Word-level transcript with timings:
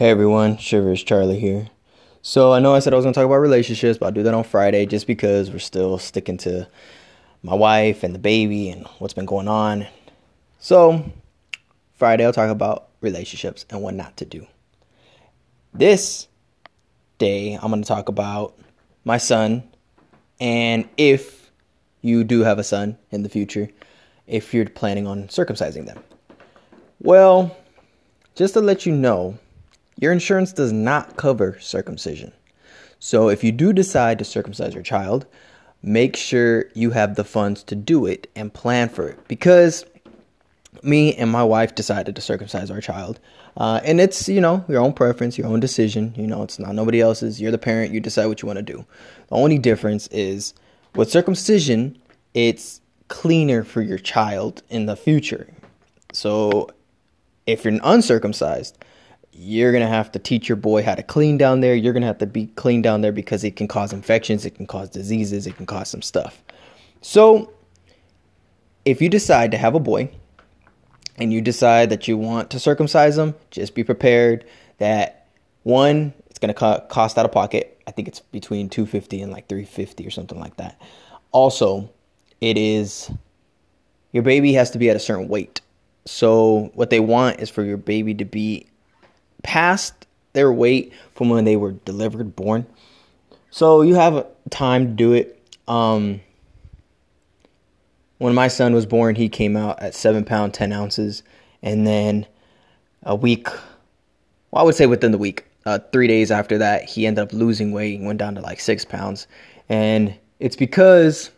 Hey 0.00 0.08
everyone, 0.08 0.56
Shivers 0.56 1.02
Charlie 1.02 1.38
here. 1.38 1.68
So 2.22 2.54
I 2.54 2.58
know 2.58 2.74
I 2.74 2.78
said 2.78 2.94
I 2.94 2.96
was 2.96 3.04
gonna 3.04 3.12
talk 3.12 3.26
about 3.26 3.34
relationships, 3.34 3.98
but 3.98 4.06
I'll 4.06 4.12
do 4.12 4.22
that 4.22 4.32
on 4.32 4.44
Friday 4.44 4.86
just 4.86 5.06
because 5.06 5.50
we're 5.50 5.58
still 5.58 5.98
sticking 5.98 6.38
to 6.38 6.66
my 7.42 7.54
wife 7.54 8.02
and 8.02 8.14
the 8.14 8.18
baby 8.18 8.70
and 8.70 8.86
what's 8.98 9.12
been 9.12 9.26
going 9.26 9.46
on. 9.46 9.86
So 10.58 11.04
Friday 11.92 12.24
I'll 12.24 12.32
talk 12.32 12.48
about 12.48 12.88
relationships 13.02 13.66
and 13.68 13.82
what 13.82 13.92
not 13.92 14.16
to 14.16 14.24
do. 14.24 14.46
This 15.74 16.28
day 17.18 17.58
I'm 17.60 17.68
gonna 17.68 17.84
talk 17.84 18.08
about 18.08 18.56
my 19.04 19.18
son 19.18 19.64
and 20.40 20.88
if 20.96 21.50
you 22.00 22.24
do 22.24 22.40
have 22.40 22.58
a 22.58 22.64
son 22.64 22.96
in 23.10 23.22
the 23.22 23.28
future, 23.28 23.68
if 24.26 24.54
you're 24.54 24.64
planning 24.64 25.06
on 25.06 25.24
circumcising 25.24 25.84
them. 25.84 26.02
Well, 27.00 27.54
just 28.34 28.54
to 28.54 28.62
let 28.62 28.86
you 28.86 28.92
know, 28.92 29.38
your 30.00 30.12
insurance 30.12 30.52
does 30.52 30.72
not 30.72 31.16
cover 31.16 31.58
circumcision. 31.60 32.32
So 32.98 33.28
if 33.28 33.44
you 33.44 33.52
do 33.52 33.72
decide 33.72 34.18
to 34.18 34.24
circumcise 34.24 34.74
your 34.74 34.82
child, 34.82 35.26
make 35.82 36.16
sure 36.16 36.66
you 36.74 36.90
have 36.90 37.14
the 37.14 37.24
funds 37.24 37.62
to 37.64 37.76
do 37.76 38.06
it 38.06 38.28
and 38.34 38.52
plan 38.52 38.88
for 38.88 39.08
it. 39.08 39.28
Because 39.28 39.84
me 40.82 41.14
and 41.14 41.30
my 41.30 41.44
wife 41.44 41.74
decided 41.74 42.16
to 42.16 42.22
circumcise 42.22 42.70
our 42.70 42.80
child. 42.80 43.20
Uh, 43.56 43.80
and 43.84 44.00
it's, 44.00 44.28
you 44.28 44.40
know, 44.40 44.64
your 44.68 44.80
own 44.80 44.92
preference, 44.92 45.36
your 45.36 45.48
own 45.48 45.60
decision. 45.60 46.14
You 46.16 46.26
know, 46.26 46.42
it's 46.42 46.58
not 46.58 46.74
nobody 46.74 47.00
else's. 47.00 47.40
You're 47.40 47.50
the 47.50 47.58
parent, 47.58 47.92
you 47.92 48.00
decide 48.00 48.26
what 48.26 48.42
you 48.42 48.46
want 48.46 48.58
to 48.58 48.62
do. 48.62 48.84
The 49.28 49.36
only 49.36 49.58
difference 49.58 50.06
is 50.08 50.54
with 50.94 51.10
circumcision, 51.10 51.98
it's 52.34 52.80
cleaner 53.08 53.64
for 53.64 53.82
your 53.82 53.98
child 53.98 54.62
in 54.70 54.86
the 54.86 54.96
future. 54.96 55.48
So 56.12 56.70
if 57.46 57.64
you're 57.64 57.78
uncircumcised, 57.82 58.78
you're 59.42 59.72
going 59.72 59.82
to 59.82 59.88
have 59.88 60.12
to 60.12 60.18
teach 60.18 60.50
your 60.50 60.56
boy 60.56 60.82
how 60.82 60.94
to 60.94 61.02
clean 61.02 61.38
down 61.38 61.60
there. 61.60 61.74
You're 61.74 61.94
going 61.94 62.02
to 62.02 62.06
have 62.06 62.18
to 62.18 62.26
be 62.26 62.48
clean 62.48 62.82
down 62.82 63.00
there 63.00 63.10
because 63.10 63.42
it 63.42 63.56
can 63.56 63.68
cause 63.68 63.90
infections, 63.90 64.44
it 64.44 64.54
can 64.54 64.66
cause 64.66 64.90
diseases, 64.90 65.46
it 65.46 65.56
can 65.56 65.64
cause 65.64 65.88
some 65.88 66.02
stuff. 66.02 66.42
So, 67.00 67.50
if 68.84 69.00
you 69.00 69.08
decide 69.08 69.50
to 69.52 69.58
have 69.58 69.74
a 69.74 69.80
boy 69.80 70.10
and 71.16 71.32
you 71.32 71.40
decide 71.40 71.88
that 71.88 72.06
you 72.06 72.18
want 72.18 72.50
to 72.50 72.60
circumcise 72.60 73.16
him, 73.16 73.34
just 73.50 73.74
be 73.74 73.82
prepared 73.82 74.44
that 74.76 75.26
one, 75.62 76.12
it's 76.28 76.38
going 76.38 76.52
to 76.52 76.86
cost 76.90 77.16
out 77.16 77.24
of 77.24 77.32
pocket. 77.32 77.80
I 77.86 77.92
think 77.92 78.08
it's 78.08 78.20
between 78.20 78.68
250 78.68 79.22
and 79.22 79.32
like 79.32 79.48
350 79.48 80.06
or 80.06 80.10
something 80.10 80.38
like 80.38 80.58
that. 80.58 80.80
Also, 81.32 81.90
it 82.42 82.58
is 82.58 83.10
your 84.12 84.22
baby 84.22 84.52
has 84.52 84.70
to 84.72 84.78
be 84.78 84.90
at 84.90 84.96
a 84.96 85.00
certain 85.00 85.28
weight. 85.28 85.62
So, 86.04 86.70
what 86.74 86.90
they 86.90 87.00
want 87.00 87.40
is 87.40 87.48
for 87.48 87.62
your 87.62 87.76
baby 87.78 88.14
to 88.14 88.24
be 88.26 88.66
past 89.42 90.06
their 90.32 90.52
weight 90.52 90.92
from 91.14 91.28
when 91.28 91.44
they 91.44 91.56
were 91.56 91.72
delivered, 91.72 92.36
born. 92.36 92.66
So 93.50 93.82
you 93.82 93.94
have 93.94 94.26
time 94.50 94.86
to 94.86 94.92
do 94.92 95.12
it. 95.12 95.42
Um, 95.66 96.20
when 98.18 98.34
my 98.34 98.48
son 98.48 98.74
was 98.74 98.86
born, 98.86 99.14
he 99.14 99.28
came 99.28 99.56
out 99.56 99.80
at 99.80 99.94
seven 99.94 100.24
pound 100.24 100.54
ten 100.54 100.72
ounces, 100.72 101.22
and 101.62 101.86
then 101.86 102.26
a 103.02 103.14
week, 103.14 103.48
well, 104.50 104.62
I 104.62 104.62
would 104.62 104.74
say 104.74 104.86
within 104.86 105.10
the 105.10 105.18
week, 105.18 105.46
uh, 105.64 105.78
three 105.92 106.06
days 106.06 106.30
after 106.30 106.58
that, 106.58 106.84
he 106.84 107.06
ended 107.06 107.22
up 107.22 107.32
losing 107.32 107.72
weight 107.72 107.98
and 107.98 108.06
went 108.06 108.18
down 108.18 108.34
to 108.34 108.40
like 108.40 108.60
six 108.60 108.84
pounds, 108.84 109.26
and 109.68 110.14
it's 110.38 110.56
because 110.56 111.30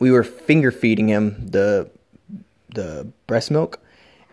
we 0.00 0.10
were 0.10 0.24
finger 0.24 0.70
feeding 0.70 1.08
him 1.08 1.46
the 1.46 1.90
the 2.74 3.06
breast 3.26 3.50
milk, 3.50 3.78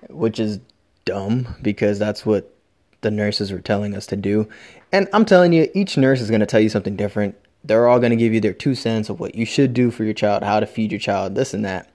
which 0.10 0.40
is 0.40 0.60
dumb 1.06 1.56
because 1.62 2.00
that's 2.00 2.26
what 2.26 2.54
the 3.02 3.12
nurses 3.12 3.52
were 3.52 3.60
telling 3.60 3.96
us 3.96 4.06
to 4.08 4.16
do. 4.16 4.48
And 4.92 5.08
I'm 5.14 5.26
telling 5.26 5.54
you, 5.54 5.70
each 5.74 5.98
nurse 5.98 6.22
is 6.22 6.30
going 6.30 6.42
to 6.42 6.46
tell 6.46 6.60
you 6.60 6.70
something 6.70 6.96
different. 6.96 7.36
They're 7.64 7.88
all 7.88 8.00
going 8.00 8.12
to 8.12 8.16
give 8.16 8.34
you 8.34 8.42
their 8.42 8.54
two 8.54 8.76
cents 8.76 9.10
of 9.10 9.20
what 9.20 9.36
you 9.36 9.46
should 9.46 9.74
do 9.74 9.92
for 9.92 10.04
your 10.04 10.14
child, 10.14 10.44
how 10.44 10.60
to 10.60 10.66
feed 10.66 10.92
your 10.92 11.00
child, 11.00 11.36
this 11.36 11.54
and 11.54 11.66
that. 11.66 11.90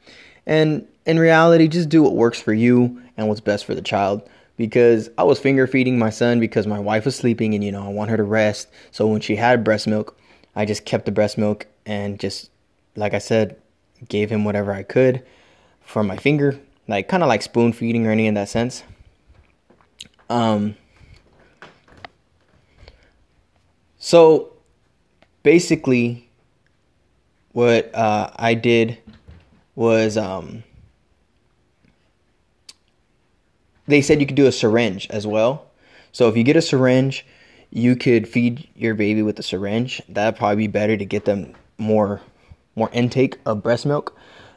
And 0.47 0.87
in 1.07 1.19
reality, 1.19 1.69
just 1.69 1.89
do 1.89 2.03
what 2.03 2.15
works 2.15 2.41
for 2.41 2.53
you 2.53 3.03
and 3.17 3.29
what's 3.29 3.41
best 3.41 3.65
for 3.65 3.75
the 3.75 3.83
child. 3.83 4.29
Because 4.57 5.11
I 5.19 5.25
was 5.25 5.41
finger 5.41 5.67
feeding 5.67 5.99
my 5.99 6.11
son 6.11 6.39
because 6.39 6.67
my 6.67 6.79
wife 6.79 7.07
was 7.07 7.17
sleeping 7.17 7.55
and, 7.55 7.65
you 7.65 7.73
know, 7.73 7.85
I 7.85 7.89
want 7.89 8.11
her 8.11 8.17
to 8.17 8.23
rest. 8.23 8.69
So 8.93 9.07
when 9.07 9.21
she 9.21 9.37
had 9.37 9.65
breast 9.65 9.87
milk, 9.87 10.17
I 10.55 10.65
just 10.65 10.85
kept 10.85 11.07
the 11.07 11.13
breast 11.13 11.37
milk 11.37 11.67
and 11.87 12.21
just, 12.21 12.51
like 12.95 13.15
I 13.15 13.19
said, 13.19 13.57
gave 14.09 14.31
him 14.31 14.45
whatever 14.45 14.73
I 14.73 14.85
could 14.85 15.25
from 15.83 16.07
my 16.07 16.17
finger, 16.17 16.59
like 16.87 17.09
kind 17.09 17.23
of 17.23 17.29
like 17.29 17.43
spoon 17.43 17.73
feeding 17.73 18.07
or 18.07 18.11
any 18.11 18.27
in 18.27 18.35
that 18.35 18.49
sense. 18.49 18.85
Um, 20.31 20.77
So 24.05 24.53
basically, 25.45 26.29
what 27.53 27.95
uh, 27.95 28.29
I 28.37 28.53
did 28.53 28.99
was 29.77 30.19
um, 30.19 30.63
they 33.87 34.03
said 34.03 34.21
you 34.21 34.27
could 34.27 34.37
do 34.37 34.47
a 34.47 34.53
syringe 34.53 35.09
as 35.09 35.27
well. 35.27 35.71
So 36.13 36.29
if 36.29 36.37
you 36.37 36.45
get 36.45 36.55
a 36.55 36.61
syringe, 36.61 37.25
you 37.71 37.97
could 37.97 38.29
feed 38.29 38.69
your 38.77 38.95
baby 38.95 39.23
with 39.23 39.39
a 39.39 39.43
syringe. 39.43 40.03
That'd 40.07 40.39
probably 40.39 40.57
be 40.57 40.67
better 40.67 40.99
to 40.99 41.05
get 41.07 41.25
them 41.25 41.55
more 41.79 42.21
more 42.77 42.91
intake 42.93 43.39
of 43.47 43.63
breast 43.63 43.87
milk. 43.87 44.15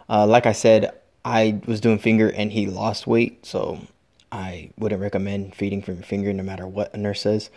Uh, 0.10 0.28
like 0.28 0.46
I 0.46 0.52
said, 0.52 0.92
I 1.24 1.62
was 1.66 1.80
doing 1.80 2.00
finger 2.00 2.30
and 2.30 2.52
he 2.52 2.66
lost 2.68 3.08
weight, 3.08 3.46
so 3.46 3.80
I 4.30 4.72
wouldn't 4.78 5.02
recommend 5.02 5.56
feeding 5.56 5.82
from 5.82 5.96
your 5.96 6.04
finger 6.04 6.34
no 6.34 6.44
matter 6.44 6.68
what 6.68 6.94
a 6.94 6.98
nurse 6.98 7.22
says. 7.22 7.50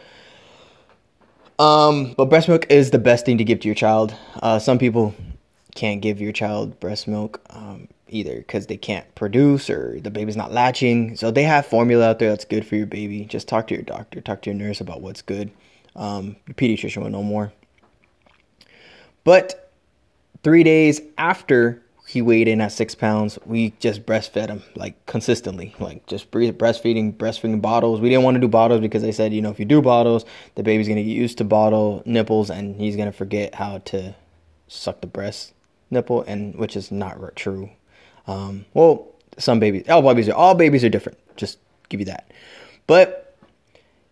Um, 1.61 2.15
but 2.17 2.31
breast 2.31 2.49
milk 2.49 2.67
is 2.71 2.91
the 2.91 2.99
best 2.99 3.27
thing 3.27 3.37
to 3.37 3.45
give 3.45 3.61
to 3.61 3.69
your 3.69 3.75
child. 3.75 4.17
Uh, 4.43 4.59
some 4.59 4.79
people 4.79 5.15
can't 5.75 6.01
give 6.01 6.19
your 6.19 6.33
child 6.33 6.81
breast 6.81 7.07
milk 7.07 7.43
um, 7.51 7.87
either 8.09 8.37
because 8.37 8.67
they 8.67 8.79
can't 8.79 9.15
produce 9.15 9.69
or 9.69 10.01
the 10.01 10.11
baby's 10.11 10.39
not 10.39 10.53
latching. 10.53 11.17
So 11.17 11.31
they 11.31 11.43
have 11.43 11.67
formula 11.67 12.09
out 12.09 12.19
there 12.19 12.31
that's 12.31 12.47
good 12.47 12.67
for 12.67 12.77
your 12.77 12.87
baby. 12.87 13.27
Just 13.27 13.47
talk 13.47 13.67
to 13.67 13.75
your 13.75 13.83
doctor, 13.83 14.23
talk 14.23 14.41
to 14.43 14.51
your 14.51 14.59
nurse 14.59 14.81
about 14.81 15.03
what's 15.03 15.21
good. 15.21 15.51
Um, 15.97 16.37
your 16.47 16.55
pediatrician 16.55 17.03
will 17.03 17.11
know 17.11 17.23
more. 17.23 17.53
But 19.25 19.71
three 20.43 20.65
days 20.65 21.03
after 21.19 21.83
he 22.11 22.21
weighed 22.21 22.49
in 22.49 22.61
at 22.61 22.73
six 22.73 22.97
pounds. 22.97 23.39
We 23.47 23.73
just 23.79 24.05
breastfed 24.05 24.49
him 24.49 24.65
like 24.75 25.07
consistently, 25.07 25.77
like 25.79 26.07
just 26.07 26.33
breastfeeding, 26.33 27.17
breastfeeding 27.17 27.63
bottles. 27.63 28.01
We 28.01 28.09
didn't 28.09 28.25
want 28.25 28.35
to 28.35 28.41
do 28.41 28.49
bottles 28.49 28.81
because 28.81 29.03
they 29.03 29.13
said, 29.13 29.33
you 29.33 29.41
know, 29.41 29.51
if 29.51 29.61
you 29.61 29.65
do 29.65 29.81
bottles, 29.81 30.25
the 30.57 30.65
baby's 30.65 30.89
gonna 30.89 31.05
get 31.05 31.11
used 31.11 31.39
to 31.39 31.45
bottle 31.45 32.03
nipples 32.05 32.51
and 32.51 32.75
he's 32.75 32.97
gonna 32.97 33.13
forget 33.13 33.55
how 33.55 33.79
to 33.79 34.17
suck 34.67 35.03
the 35.03 35.07
breast 35.07 35.53
nipple, 35.89 36.23
and 36.23 36.57
which 36.57 36.75
is 36.75 36.91
not 36.91 37.37
true. 37.37 37.71
Um, 38.27 38.65
well, 38.75 39.07
some 39.39 39.61
babies, 39.61 39.89
all 39.89 40.03
babies 40.03 40.29
are 40.29 40.35
all 40.35 40.57
babies 40.57 40.83
are 40.83 40.89
different. 40.89 41.19
Just 41.37 41.59
give 41.91 42.01
you 42.01 42.07
that. 42.07 42.29
But 42.89 43.37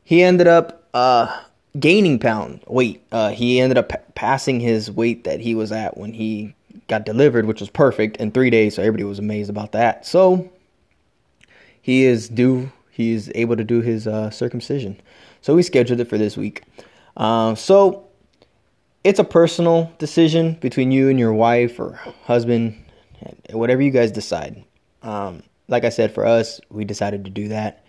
he 0.05 0.23
ended 0.23 0.47
up 0.47 0.87
uh, 0.95 1.37
gaining 1.81 2.21
pound 2.21 2.61
weight. 2.69 3.03
Uh, 3.11 3.31
he 3.31 3.61
ended 3.61 3.77
up 3.77 3.89
p- 3.89 4.13
passing 4.15 4.61
his 4.61 4.89
weight 4.89 5.25
that 5.25 5.41
he 5.41 5.57
was 5.57 5.73
at 5.73 5.97
when 5.97 6.13
he 6.13 6.55
got 6.89 7.05
delivered, 7.05 7.47
which 7.47 7.61
was 7.61 7.71
perfect 7.71 8.17
in 8.17 8.33
three 8.33 8.51
days. 8.51 8.75
So 8.75 8.83
everybody 8.83 9.05
was 9.05 9.19
amazed 9.19 9.51
about 9.51 9.73
that. 9.73 10.05
So 10.07 10.51
he 11.81 12.05
is 12.05 12.29
due. 12.29 12.73
He 12.91 13.13
is 13.13 13.31
able 13.35 13.57
to 13.57 13.65
do 13.65 13.81
his 13.81 14.07
uh, 14.07 14.31
circumcision. 14.31 15.01
So 15.41 15.55
we 15.55 15.63
scheduled 15.63 16.01
it 16.01 16.09
for 16.09 16.19
this 16.19 16.37
week. 16.37 16.65
Uh, 17.17 17.55
so 17.55 18.09
it's 19.05 19.19
a 19.19 19.25
personal 19.25 19.93
decision 19.99 20.55
between 20.55 20.91
you 20.91 21.09
and 21.09 21.19
your 21.19 21.33
wife 21.33 21.79
or 21.79 22.01
husband, 22.25 22.85
whatever 23.51 23.83
you 23.83 23.91
guys 23.91 24.11
decide. 24.11 24.65
Um, 25.03 25.43
like 25.69 25.85
I 25.85 25.91
said, 25.91 26.13
for 26.13 26.27
us, 26.27 26.61
we 26.71 26.85
decided 26.85 27.25
to 27.27 27.31
do 27.31 27.49
that. 27.49 27.85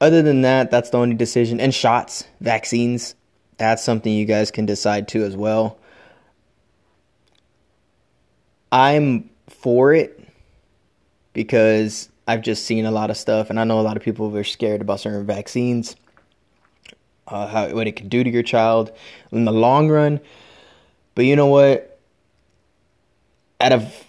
Other 0.00 0.22
than 0.22 0.42
that, 0.42 0.70
that's 0.70 0.90
the 0.90 0.98
only 0.98 1.14
decision. 1.14 1.60
And 1.60 1.74
shots, 1.74 2.24
vaccines, 2.40 3.14
that's 3.58 3.82
something 3.82 4.12
you 4.12 4.24
guys 4.24 4.50
can 4.50 4.64
decide 4.66 5.08
too 5.08 5.24
as 5.24 5.36
well. 5.36 5.78
I'm 8.70 9.30
for 9.48 9.92
it 9.94 10.18
because 11.32 12.08
I've 12.26 12.42
just 12.42 12.64
seen 12.64 12.84
a 12.84 12.90
lot 12.90 13.10
of 13.10 13.16
stuff, 13.16 13.50
and 13.50 13.58
I 13.58 13.64
know 13.64 13.80
a 13.80 13.82
lot 13.82 13.96
of 13.96 14.02
people 14.02 14.34
are 14.36 14.44
scared 14.44 14.80
about 14.80 15.00
certain 15.00 15.24
vaccines, 15.26 15.96
uh, 17.26 17.46
how 17.46 17.68
what 17.70 17.86
it 17.86 17.96
can 17.96 18.08
do 18.08 18.22
to 18.22 18.30
your 18.30 18.42
child 18.42 18.92
in 19.32 19.44
the 19.44 19.52
long 19.52 19.88
run. 19.88 20.20
But 21.14 21.24
you 21.24 21.36
know 21.36 21.46
what? 21.46 21.98
Out 23.60 23.72
of 23.72 24.04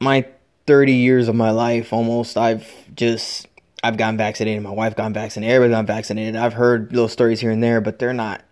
my 0.00 0.26
30 0.66 0.92
years 0.92 1.28
of 1.28 1.34
my 1.34 1.50
life, 1.50 1.92
almost, 1.92 2.36
I've 2.36 2.68
just 2.94 3.46
I've 3.82 3.96
gotten 3.96 4.16
vaccinated. 4.16 4.62
My 4.62 4.70
wife 4.70 4.94
got 4.94 5.12
vaccinated. 5.12 5.54
Everybody 5.54 5.78
got 5.78 5.86
vaccinated. 5.86 6.36
I've 6.36 6.54
heard 6.54 6.92
little 6.92 7.08
stories 7.08 7.40
here 7.40 7.50
and 7.50 7.62
there, 7.62 7.80
but 7.80 7.98
they're 7.98 8.12
not. 8.12 8.42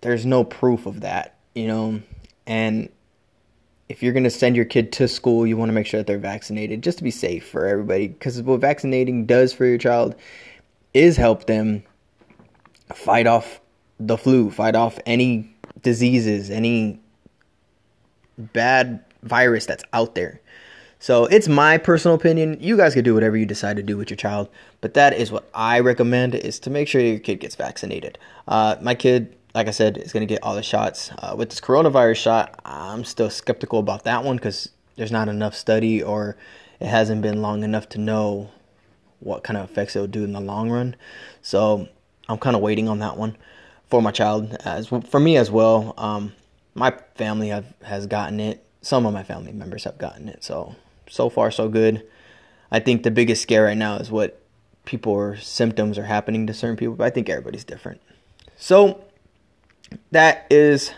There's 0.00 0.24
no 0.24 0.44
proof 0.44 0.86
of 0.86 1.00
that, 1.00 1.36
you 1.54 1.66
know. 1.66 2.02
And 2.46 2.88
if 3.88 4.02
you're 4.02 4.12
going 4.12 4.24
to 4.24 4.30
send 4.30 4.56
your 4.56 4.64
kid 4.64 4.92
to 4.92 5.08
school, 5.08 5.46
you 5.46 5.56
want 5.56 5.68
to 5.68 5.74
make 5.74 5.86
sure 5.86 6.00
that 6.00 6.06
they're 6.06 6.18
vaccinated 6.18 6.82
just 6.82 6.98
to 6.98 7.04
be 7.04 7.10
safe 7.10 7.46
for 7.46 7.66
everybody. 7.66 8.08
Because 8.08 8.40
what 8.42 8.60
vaccinating 8.60 9.26
does 9.26 9.52
for 9.52 9.66
your 9.66 9.78
child 9.78 10.14
is 10.94 11.16
help 11.16 11.46
them 11.46 11.82
fight 12.94 13.26
off 13.26 13.60
the 14.00 14.16
flu, 14.16 14.50
fight 14.50 14.74
off 14.74 14.98
any 15.06 15.54
diseases, 15.82 16.50
any 16.50 17.00
bad 18.38 19.04
virus 19.22 19.66
that's 19.66 19.84
out 19.92 20.14
there. 20.14 20.40
So 20.98 21.26
it's 21.26 21.48
my 21.48 21.76
personal 21.76 22.14
opinion. 22.14 22.56
You 22.60 22.78
guys 22.78 22.94
can 22.94 23.04
do 23.04 23.12
whatever 23.12 23.36
you 23.36 23.44
decide 23.44 23.76
to 23.76 23.82
do 23.82 23.98
with 23.98 24.08
your 24.08 24.16
child, 24.16 24.48
but 24.80 24.94
that 24.94 25.12
is 25.12 25.30
what 25.30 25.50
I 25.52 25.80
recommend: 25.80 26.34
is 26.34 26.58
to 26.60 26.70
make 26.70 26.88
sure 26.88 27.00
your 27.02 27.18
kid 27.18 27.40
gets 27.40 27.56
vaccinated. 27.56 28.18
Uh, 28.48 28.76
my 28.80 28.94
kid, 28.94 29.36
like 29.54 29.68
I 29.68 29.70
said, 29.70 29.96
is 29.98 30.12
going 30.12 30.26
to 30.26 30.32
get 30.32 30.42
all 30.42 30.54
the 30.54 30.62
shots. 30.62 31.10
Uh, 31.18 31.34
with 31.36 31.50
this 31.50 31.60
coronavirus 31.60 32.16
shot, 32.16 32.60
I'm 32.64 33.04
still 33.04 33.30
skeptical 33.30 33.78
about 33.78 34.04
that 34.04 34.24
one 34.24 34.36
because 34.36 34.70
there's 34.96 35.12
not 35.12 35.28
enough 35.28 35.54
study 35.54 36.02
or 36.02 36.36
it 36.80 36.86
hasn't 36.86 37.22
been 37.22 37.40
long 37.40 37.62
enough 37.62 37.88
to 37.90 37.98
know 37.98 38.50
what 39.20 39.44
kind 39.44 39.56
of 39.56 39.70
effects 39.70 39.94
it'll 39.96 40.08
do 40.08 40.24
in 40.24 40.32
the 40.32 40.40
long 40.40 40.70
run. 40.70 40.96
So 41.40 41.88
I'm 42.28 42.38
kind 42.38 42.56
of 42.56 42.62
waiting 42.62 42.88
on 42.88 42.98
that 42.98 43.16
one 43.16 43.36
for 43.88 44.02
my 44.02 44.10
child, 44.10 44.56
as 44.64 44.88
for 44.88 45.20
me 45.20 45.36
as 45.36 45.50
well. 45.50 45.94
Um, 45.96 46.32
my 46.74 46.90
family 47.14 47.48
have, 47.48 47.72
has 47.82 48.06
gotten 48.06 48.40
it. 48.40 48.64
Some 48.82 49.06
of 49.06 49.14
my 49.14 49.22
family 49.22 49.52
members 49.52 49.84
have 49.84 49.98
gotten 49.98 50.28
it. 50.28 50.42
So 50.42 50.74
so 51.08 51.28
far 51.28 51.50
so 51.50 51.68
good. 51.68 52.04
I 52.70 52.80
think 52.80 53.02
the 53.02 53.10
biggest 53.10 53.42
scare 53.42 53.64
right 53.64 53.76
now 53.76 53.96
is 53.96 54.10
what 54.10 54.40
people 54.84 55.12
or 55.12 55.36
symptoms 55.36 55.98
are 55.98 56.04
happening 56.04 56.46
to 56.46 56.54
certain 56.54 56.76
people, 56.76 56.94
but 56.94 57.04
I 57.04 57.10
think 57.10 57.28
everybody's 57.28 57.64
different. 57.64 58.00
So 58.56 59.03
that 60.10 60.46
is 60.50 60.92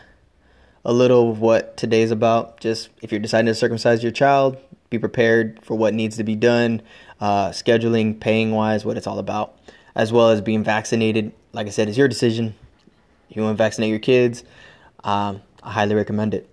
a 0.85 0.93
little 0.93 1.31
of 1.31 1.41
what 1.41 1.77
today's 1.77 2.11
about. 2.11 2.61
Just 2.61 2.91
if 3.03 3.11
you're 3.11 3.21
deciding 3.21 3.47
to 3.47 3.55
circumcise 3.55 4.03
your 4.03 4.13
child, 4.13 4.57
be 4.91 4.99
prepared 4.99 5.65
for 5.65 5.77
what 5.77 5.95
needs 5.95 6.17
to 6.17 6.25
be 6.25 6.37
done, 6.37 6.83
uh, 7.21 7.51
scheduling, 7.51 8.19
paying 8.19 8.53
wise, 8.53 8.85
what 8.85 8.97
it's 8.97 9.07
all 9.07 9.19
about, 9.19 9.59
as 9.95 10.13
well 10.13 10.31
as 10.31 10.41
being 10.41 10.63
vaccinated. 10.63 11.33
Like 11.53 11.67
I 11.67 11.71
said, 11.71 11.89
it's 11.89 11.99
your 11.99 12.09
decision. 12.09 12.55
You 13.29 13.43
want 13.43 13.59
to 13.59 13.63
vaccinate 13.63 13.91
your 13.91 13.99
kids, 13.99 14.45
um, 15.03 15.43
I 15.63 15.73
highly 15.73 15.95
recommend 15.95 16.35
it. 16.35 16.49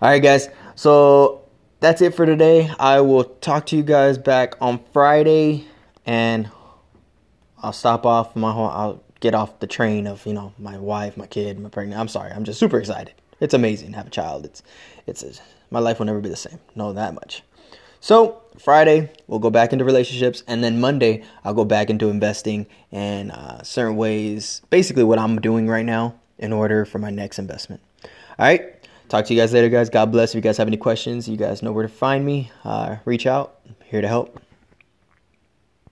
All 0.00 0.08
right, 0.08 0.22
guys. 0.22 0.48
So 0.74 1.42
that's 1.80 2.00
it 2.02 2.14
for 2.14 2.24
today. 2.24 2.70
I 2.78 3.00
will 3.00 3.24
talk 3.24 3.66
to 3.66 3.76
you 3.76 3.82
guys 3.82 4.18
back 4.18 4.54
on 4.60 4.80
Friday, 4.92 5.66
and 6.06 6.50
I'll 7.62 7.72
stop 7.72 8.06
off 8.06 8.34
my 8.34 8.52
whole. 8.52 8.68
I'll 8.68 9.02
get 9.20 9.34
off 9.34 9.60
the 9.60 9.66
train 9.66 10.06
of 10.06 10.24
you 10.26 10.32
know 10.32 10.52
my 10.58 10.78
wife, 10.78 11.16
my 11.16 11.26
kid, 11.26 11.58
my 11.58 11.68
pregnant. 11.68 12.00
I'm 12.00 12.08
sorry. 12.08 12.32
I'm 12.32 12.44
just 12.44 12.58
super 12.58 12.78
excited. 12.78 13.14
It's 13.40 13.54
amazing 13.54 13.92
to 13.92 13.96
have 13.96 14.06
a 14.06 14.10
child. 14.10 14.44
It's 14.44 14.62
it's 15.06 15.40
my 15.70 15.78
life 15.78 15.98
will 15.98 16.06
never 16.06 16.20
be 16.20 16.28
the 16.28 16.36
same. 16.36 16.58
Know 16.74 16.92
that 16.92 17.14
much. 17.14 17.42
So 18.00 18.42
Friday 18.58 19.10
we'll 19.26 19.40
go 19.40 19.50
back 19.50 19.72
into 19.72 19.84
relationships, 19.84 20.42
and 20.46 20.62
then 20.62 20.80
Monday 20.80 21.24
I'll 21.44 21.54
go 21.54 21.64
back 21.64 21.90
into 21.90 22.08
investing 22.08 22.66
and 22.92 23.32
uh, 23.32 23.62
certain 23.62 23.96
ways. 23.96 24.62
Basically, 24.70 25.04
what 25.04 25.18
I'm 25.18 25.40
doing 25.40 25.68
right 25.68 25.84
now 25.84 26.14
in 26.38 26.52
order 26.52 26.84
for 26.84 26.98
my 26.98 27.10
next 27.10 27.38
investment. 27.38 27.82
All 28.04 28.46
right. 28.46 28.74
Talk 29.08 29.24
to 29.24 29.34
you 29.34 29.40
guys 29.40 29.52
later, 29.52 29.68
guys. 29.70 29.88
God 29.88 30.12
bless. 30.12 30.30
If 30.30 30.34
you 30.36 30.40
guys 30.42 30.58
have 30.58 30.68
any 30.68 30.76
questions, 30.76 31.28
you 31.28 31.36
guys 31.36 31.62
know 31.62 31.72
where 31.72 31.82
to 31.82 31.88
find 31.88 32.24
me. 32.24 32.52
Uh, 32.62 32.96
reach 33.06 33.26
out. 33.26 33.58
I'm 33.66 33.74
here 33.86 34.02
to 34.02 34.08
help. 34.08 34.38